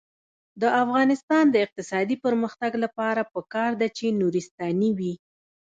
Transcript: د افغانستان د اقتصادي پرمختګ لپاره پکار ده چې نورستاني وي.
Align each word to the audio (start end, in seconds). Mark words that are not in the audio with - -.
د 0.61 0.63
افغانستان 0.83 1.43
د 1.49 1.55
اقتصادي 1.65 2.15
پرمختګ 2.25 2.71
لپاره 2.83 3.21
پکار 3.33 3.71
ده 3.81 3.87
چې 3.97 4.05
نورستاني 4.21 4.89
وي. 4.97 5.13